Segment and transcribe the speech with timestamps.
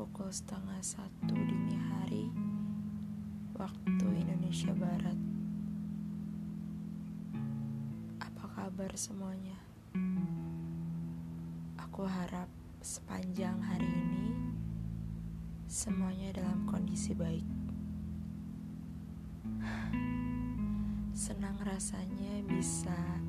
[0.00, 2.32] pukul setengah satu dini hari
[3.52, 5.20] waktu Indonesia Barat.
[8.16, 9.60] Apa kabar semuanya?
[11.76, 12.48] Aku harap
[12.80, 14.56] sepanjang hari ini
[15.68, 17.44] semuanya dalam kondisi baik.
[21.28, 23.20] Senang rasanya bisa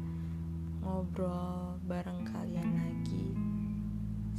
[0.80, 3.51] ngobrol bareng kalian lagi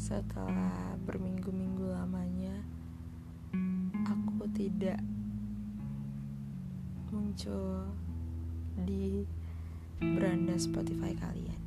[0.02, 2.58] setelah berminggu-minggu lamanya
[4.02, 4.98] aku tidak
[7.14, 7.86] muncul
[8.82, 9.22] di
[10.02, 11.60] beranda Spotify kalian.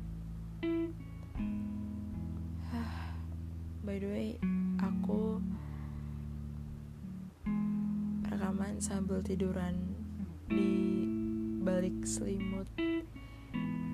[3.80, 4.30] By the way,
[4.84, 5.40] aku
[8.28, 9.96] rekaman sambil tiduran
[10.52, 11.08] di
[11.64, 12.68] balik selimut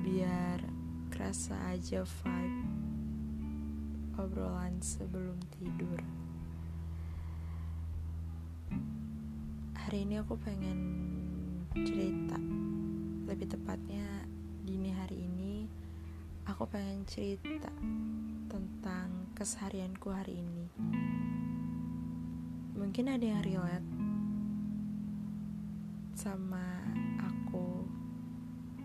[0.02, 0.66] biar
[1.14, 2.71] kerasa aja vibe
[4.20, 6.00] obrolan sebelum tidur.
[9.72, 10.80] Hari ini aku pengen
[11.72, 12.36] cerita,
[13.28, 14.28] lebih tepatnya
[14.62, 15.64] dini hari ini
[16.46, 17.70] aku pengen cerita
[18.50, 20.66] tentang keseharianku hari ini.
[22.77, 23.90] Mungkin ada yang relate
[26.18, 26.83] sama
[27.22, 27.86] aku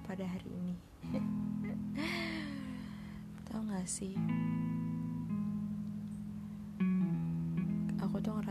[0.05, 0.75] pada hari ini.
[3.49, 4.15] Tahu gak sih?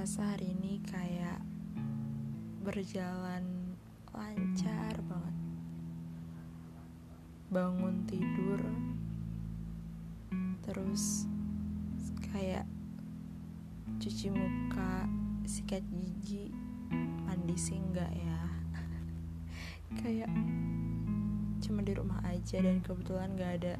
[0.06, 1.42] Ngerasa hari ini kayak
[2.62, 3.74] berjalan
[4.14, 5.36] lancar banget.
[7.50, 8.62] Bangun tidur,
[10.62, 11.26] terus
[12.30, 12.70] kayak
[13.98, 15.10] cuci muka,
[15.42, 16.54] sikat gigi,
[17.26, 18.42] mandi sih enggak ya.
[20.06, 20.30] kayak
[21.66, 23.74] cuma di rumah aja dan kebetulan gak ada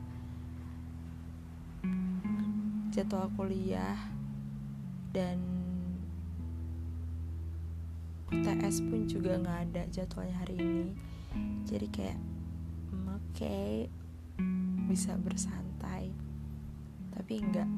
[2.90, 4.10] jadwal kuliah
[5.14, 5.55] dan
[8.26, 10.90] UTS pun juga nggak ada jadwalnya hari ini.
[11.62, 12.18] Jadi kayak
[12.90, 13.86] mm, oke okay,
[14.90, 16.10] bisa bersantai.
[17.14, 17.70] Tapi enggak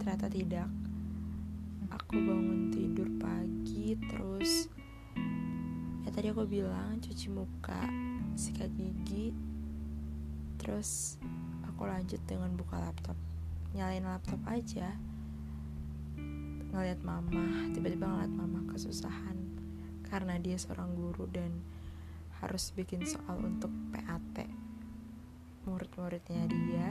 [0.00, 0.68] ternyata tidak.
[1.92, 4.72] Aku bangun tidur pagi terus
[6.02, 7.84] ya tadi aku bilang cuci muka
[8.32, 9.36] sikat gigi
[10.56, 11.20] terus
[11.68, 13.18] aku lanjut dengan buka laptop.
[13.76, 14.88] Nyalain laptop aja.
[16.72, 19.41] Ngeliat mama tiba-tiba ngeliat mama kesusahan
[20.12, 21.64] karena dia seorang guru dan
[22.44, 24.44] harus bikin soal untuk PAT
[25.64, 26.88] murid-muridnya dia.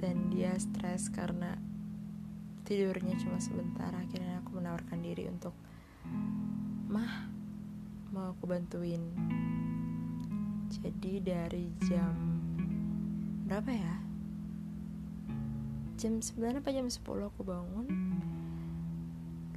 [0.00, 1.60] Dan dia stres karena
[2.64, 3.92] tidurnya cuma sebentar.
[3.92, 5.52] Akhirnya aku menawarkan diri untuk
[6.88, 7.28] mah
[8.10, 9.02] mau aku bantuin.
[10.72, 12.16] Jadi dari jam
[13.46, 13.94] berapa ya?
[16.00, 17.86] Jam 9 apa jam 10 aku bangun.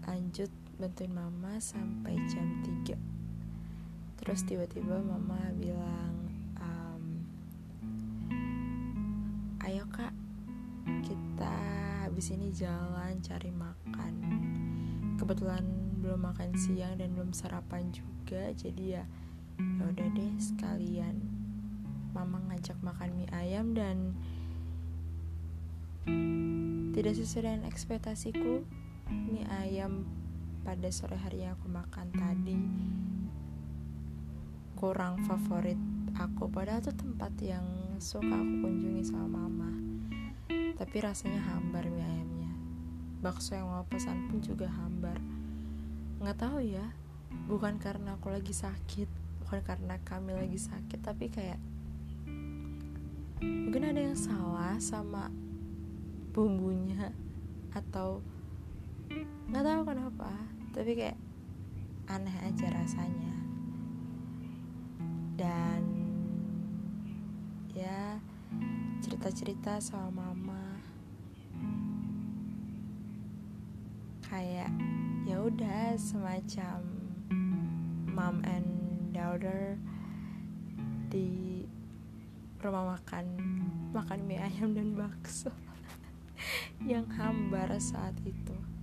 [0.06, 2.96] Lanjut bantuin mama sampai jam 3
[4.22, 6.16] terus tiba-tiba mama bilang
[6.60, 7.04] um,
[9.64, 10.14] ayo kak
[11.02, 11.58] kita
[12.06, 14.14] habis ini jalan cari makan.
[15.18, 15.66] Kebetulan
[16.00, 19.04] belum makan siang dan belum sarapan juga jadi ya
[19.60, 21.20] ya udah deh sekalian.
[22.14, 24.16] Mama ngajak makan mie ayam dan
[26.96, 28.64] tidak sesuai dengan ekspektasiku
[29.10, 30.06] mie ayam
[30.66, 32.58] pada sore hari yang aku makan tadi
[34.74, 35.78] kurang favorit
[36.18, 36.50] aku.
[36.50, 37.64] Padahal itu tempat yang
[38.02, 39.72] suka aku kunjungi sama mama.
[40.50, 42.52] Tapi rasanya hambar mie ayamnya.
[43.22, 45.22] Bakso yang mau pesan pun juga hambar.
[46.18, 46.90] Nggak tahu ya
[47.46, 49.10] bukan karena aku lagi sakit
[49.46, 51.62] bukan karena kami lagi sakit tapi kayak
[53.44, 55.30] mungkin ada yang salah sama
[56.34, 57.14] bumbunya
[57.76, 58.24] atau
[59.52, 60.32] nggak tahu kenapa
[60.76, 61.16] tapi kayak
[62.12, 63.32] aneh aja rasanya.
[65.40, 65.82] Dan
[67.72, 68.20] ya
[69.00, 70.84] cerita-cerita sama mama.
[74.28, 74.76] Kayak
[75.24, 76.84] ya udah semacam
[78.12, 78.68] mom and
[79.16, 79.80] daughter
[81.08, 81.64] di
[82.60, 83.26] rumah makan
[83.96, 85.56] makan mie ayam dan bakso
[86.92, 88.75] yang hambar saat itu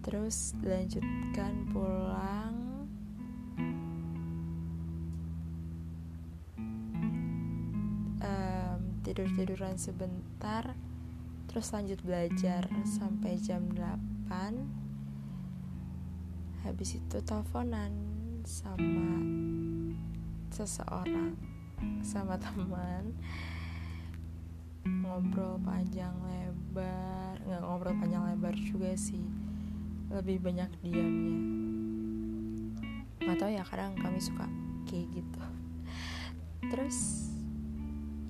[0.00, 2.56] terus dilanjutkan pulang.
[8.20, 10.72] Um, tidur tiduran sebentar.
[11.50, 14.80] Terus lanjut belajar sampai jam 8
[16.62, 17.90] habis itu teleponan
[18.46, 19.18] sama
[20.54, 21.34] seseorang
[22.06, 23.18] sama teman.
[24.86, 29.26] Ngobrol panjang lebar nggak ngobrol panjang lebar juga sih
[30.10, 31.38] lebih banyak diamnya.
[33.30, 34.44] Atau ya kadang kami suka
[34.90, 35.42] kayak gitu.
[36.70, 37.30] Terus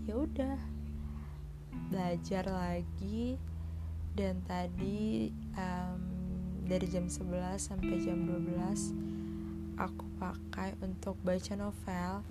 [0.04, 0.58] ya udah.
[1.90, 3.34] Belajar lagi
[4.14, 6.02] dan tadi um,
[6.66, 12.22] dari jam 11 sampai jam 12 aku pakai untuk baca novel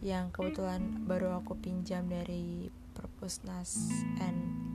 [0.00, 3.90] yang kebetulan baru aku pinjam dari Perpusnas
[4.22, 4.69] and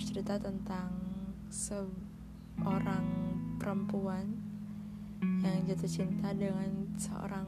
[0.00, 0.96] bercerita tentang
[1.52, 3.04] seorang
[3.60, 4.32] perempuan
[5.44, 7.44] yang jatuh cinta dengan seorang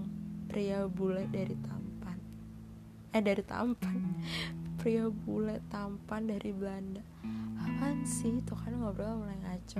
[0.52, 2.20] pria bule dari Tampan.
[3.16, 3.96] Eh dari Tampan.
[4.82, 7.00] Pria bule tampan dari Belanda.
[7.54, 8.42] Apaan sih?
[8.42, 9.78] Tuh kan ngobrol mulai ngaco.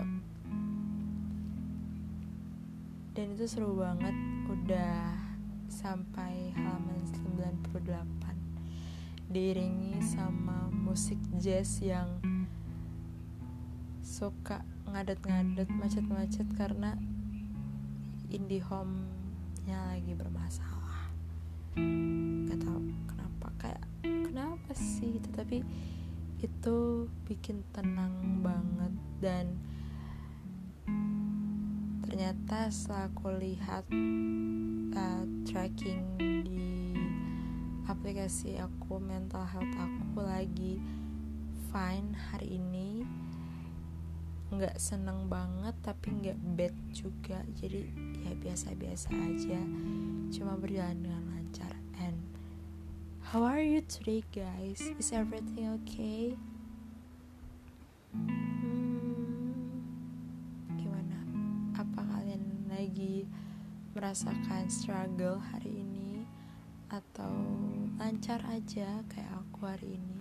[3.13, 4.15] Dan itu seru banget.
[4.47, 5.19] Udah
[5.67, 7.03] sampai halaman
[7.67, 12.23] 98 diiringi sama musik jazz yang
[14.13, 14.61] suka
[14.93, 17.01] ngadet-ngadet macet-macet karena
[18.29, 19.09] indie home
[19.65, 21.09] nya lagi bermasalah.
[22.45, 22.77] Gak tau
[23.09, 25.65] kenapa kayak kenapa sih tetapi
[26.45, 28.93] itu bikin tenang banget
[29.25, 29.57] dan
[32.05, 33.89] ternyata setelah aku lihat
[34.93, 36.93] uh, tracking di
[37.89, 40.77] aplikasi aku mental health aku lagi
[41.73, 43.22] fine hari ini
[44.53, 47.89] nggak seneng banget tapi nggak bad juga jadi
[48.21, 49.61] ya biasa-biasa aja
[50.29, 52.21] cuma berjalan dengan lancar and
[53.33, 54.93] How are you today, guys?
[55.01, 56.37] Is everything okay?
[58.13, 59.73] Hmm,
[60.77, 61.17] gimana?
[61.73, 63.25] Apa kalian lagi
[63.97, 66.29] merasakan struggle hari ini
[66.93, 67.33] atau
[67.97, 70.19] lancar aja kayak aku hari ini?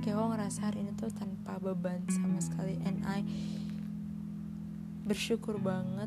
[0.00, 3.20] Kayak aku ngerasa hari ini tuh tanpa beban sama sekali, and I
[5.10, 6.06] bersyukur banget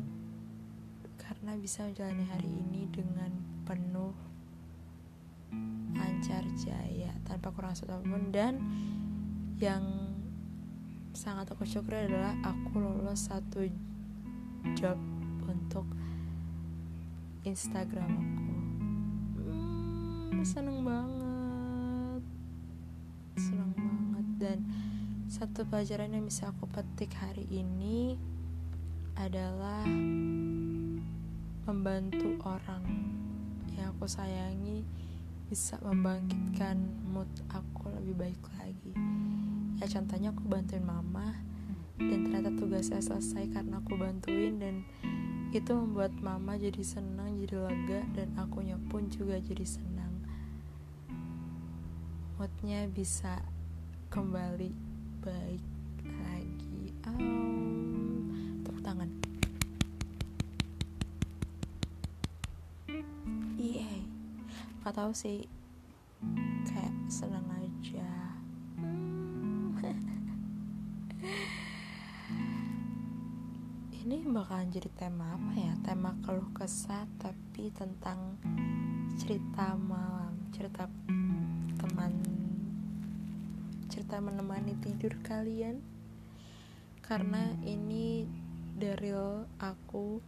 [1.20, 3.28] karena bisa menjalani hari ini dengan
[3.68, 4.16] penuh
[5.92, 8.32] lancar jaya tanpa kurang satu apa pun.
[8.32, 8.64] Dan
[9.60, 9.84] yang
[11.12, 13.68] sangat aku syukuri adalah aku lolos satu
[14.72, 14.96] job
[15.52, 15.84] untuk
[17.44, 18.56] Instagram aku.
[19.36, 22.22] Hmm, seneng banget.
[23.36, 24.26] Seneng banget.
[24.40, 24.58] Dan
[25.28, 28.16] satu pelajaran yang bisa aku petik hari ini
[29.14, 29.86] adalah
[31.64, 32.82] membantu orang
[33.78, 34.82] yang aku sayangi
[35.46, 38.92] bisa membangkitkan mood aku lebih baik lagi.
[39.78, 41.38] Ya contohnya aku bantuin mama
[41.98, 44.82] dan ternyata tugasnya selesai karena aku bantuin dan
[45.54, 50.10] itu membuat mama jadi senang jadi lega dan akunya pun juga jadi senang.
[52.34, 53.38] Moodnya bisa
[54.10, 54.74] kembali
[55.22, 55.64] baik
[56.02, 56.82] lagi.
[57.06, 57.43] um,
[64.84, 65.48] gak tahu sih.
[66.68, 68.04] Kayak senang aja.
[74.04, 75.72] Ini bakalan jadi tema apa ya?
[75.80, 78.36] Tema keluh kesah tapi tentang
[79.16, 80.84] cerita malam cerita
[81.80, 82.12] teman
[83.88, 85.80] cerita menemani tidur kalian.
[87.00, 88.28] Karena ini
[88.76, 89.16] dari
[89.56, 90.20] aku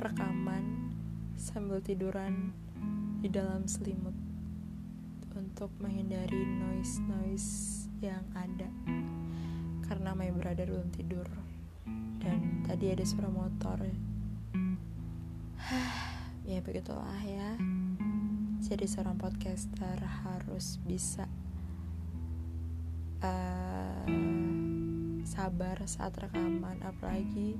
[0.00, 0.88] rekaman
[1.36, 2.56] sambil tiduran
[3.20, 4.16] di dalam selimut
[5.36, 8.68] untuk menghindari noise-noise yang ada.
[9.84, 11.28] Karena my brother belum tidur.
[12.20, 13.78] Dan tadi ada suara motor.
[16.40, 17.54] Ya begitulah ya.
[18.58, 21.30] Jadi seorang podcaster harus bisa
[23.22, 24.08] uh,
[25.22, 26.80] sabar saat rekaman.
[26.82, 27.54] Apalagi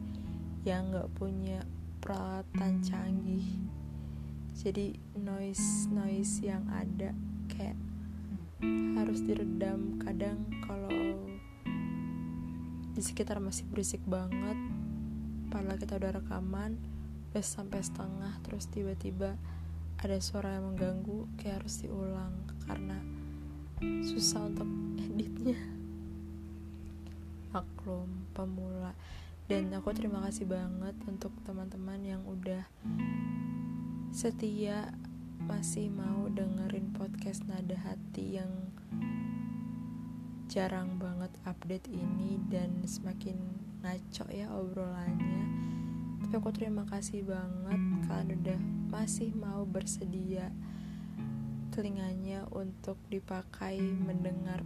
[0.67, 1.63] yang nggak punya
[2.03, 3.47] peralatan canggih
[4.61, 7.17] jadi noise noise yang ada
[7.49, 7.81] kayak
[9.01, 9.97] harus diredam.
[10.05, 11.17] Kadang kalau
[12.93, 14.61] di sekitar masih berisik banget
[15.49, 16.77] padahal kita udah rekaman
[17.33, 19.41] udah sampai setengah terus tiba-tiba
[19.97, 22.37] ada suara yang mengganggu kayak harus diulang
[22.69, 23.01] karena
[23.81, 24.69] susah untuk
[25.01, 25.57] editnya.
[27.57, 28.93] Maklum pemula.
[29.49, 32.63] Dan aku terima kasih banget untuk teman-teman yang udah
[34.21, 34.93] setia
[35.49, 38.53] masih mau dengerin podcast nada hati yang
[40.45, 43.41] jarang banget update ini dan semakin
[43.81, 45.45] ngaco ya obrolannya.
[46.21, 47.81] Tapi aku terima kasih banget
[48.13, 48.61] kalian udah
[48.93, 50.53] masih mau bersedia
[51.73, 54.61] telinganya untuk dipakai mendengar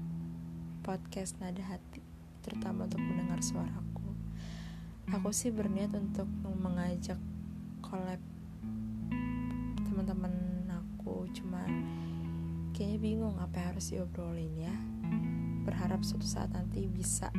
[0.82, 2.02] podcast nada hati
[2.42, 4.18] terutama untuk mendengar suaraku.
[5.14, 7.23] Aku sih berniat untuk mengajak
[7.87, 8.34] collab
[10.04, 11.80] teman-teman aku cuman
[12.76, 14.76] kayaknya bingung apa yang harus diobrolin ya.
[15.64, 17.32] Berharap suatu saat nanti bisa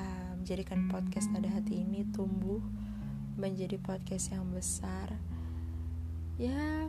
[0.00, 2.64] uh, menjadikan podcast nada hati ini tumbuh
[3.36, 5.12] menjadi podcast yang besar.
[6.40, 6.88] Ya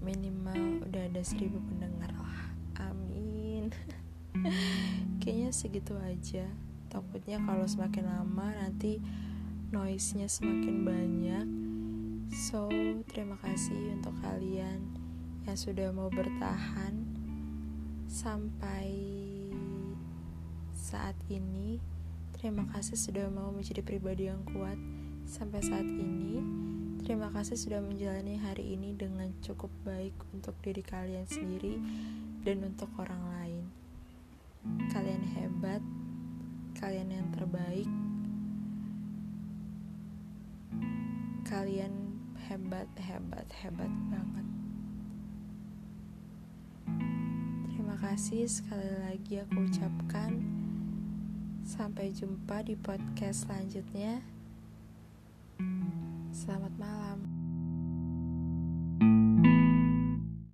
[0.00, 2.40] minimal udah ada seribu pendengar lah.
[2.88, 3.68] Amin.
[5.20, 6.48] Kayaknya segitu aja.
[6.88, 8.96] Takutnya kalau semakin lama nanti
[9.70, 11.46] noise-nya semakin banyak.
[12.34, 12.68] So,
[13.08, 14.80] terima kasih untuk kalian
[15.44, 17.04] yang sudah mau bertahan
[18.10, 18.90] sampai
[20.74, 21.80] saat ini.
[22.36, 24.76] Terima kasih sudah mau menjadi pribadi yang kuat
[25.24, 26.42] sampai saat ini.
[27.04, 31.76] Terima kasih sudah menjalani hari ini dengan cukup baik untuk diri kalian sendiri
[32.44, 33.64] dan untuk orang lain.
[34.88, 35.84] Kalian hebat,
[36.80, 38.03] kalian yang terbaik.
[41.54, 42.18] Kalian
[42.50, 44.46] hebat, hebat, hebat banget.
[47.70, 50.42] Terima kasih sekali lagi aku ucapkan.
[51.62, 54.18] Sampai jumpa di podcast selanjutnya.
[56.34, 57.03] Selamat malam.